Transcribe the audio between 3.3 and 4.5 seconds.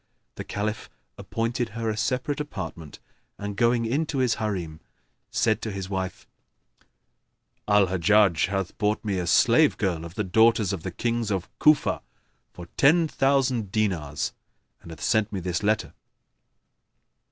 and going into his